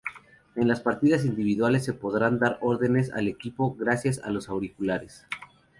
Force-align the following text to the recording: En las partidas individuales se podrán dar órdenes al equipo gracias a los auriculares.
En 0.55 0.67
las 0.67 0.79
partidas 0.79 1.25
individuales 1.25 1.85
se 1.85 1.93
podrán 1.93 2.39
dar 2.39 2.57
órdenes 2.61 3.13
al 3.13 3.27
equipo 3.27 3.75
gracias 3.75 4.17
a 4.23 4.31
los 4.31 4.49
auriculares. 4.49 5.27